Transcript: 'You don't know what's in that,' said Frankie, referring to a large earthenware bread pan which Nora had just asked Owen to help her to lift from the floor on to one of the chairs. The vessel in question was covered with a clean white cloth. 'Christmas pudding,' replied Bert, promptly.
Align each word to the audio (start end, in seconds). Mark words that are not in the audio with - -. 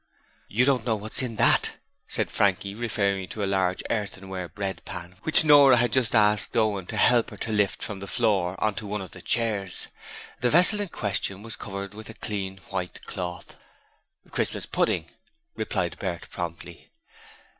'You 0.47 0.65
don't 0.65 0.83
know 0.83 0.95
what's 0.95 1.21
in 1.21 1.35
that,' 1.35 1.75
said 2.07 2.31
Frankie, 2.31 2.73
referring 2.73 3.29
to 3.29 3.43
a 3.43 3.45
large 3.45 3.83
earthenware 3.87 4.49
bread 4.49 4.83
pan 4.83 5.17
which 5.21 5.45
Nora 5.45 5.77
had 5.77 5.93
just 5.93 6.15
asked 6.15 6.57
Owen 6.57 6.87
to 6.87 6.97
help 6.97 7.29
her 7.29 7.37
to 7.37 7.51
lift 7.51 7.83
from 7.83 7.99
the 7.99 8.07
floor 8.07 8.55
on 8.57 8.73
to 8.73 8.87
one 8.87 9.01
of 9.01 9.11
the 9.11 9.21
chairs. 9.21 9.89
The 10.39 10.49
vessel 10.49 10.81
in 10.81 10.87
question 10.87 11.43
was 11.43 11.55
covered 11.55 11.93
with 11.93 12.09
a 12.09 12.15
clean 12.15 12.57
white 12.71 12.99
cloth. 13.05 13.55
'Christmas 14.31 14.65
pudding,' 14.65 15.11
replied 15.55 15.99
Bert, 15.99 16.31
promptly. 16.31 16.89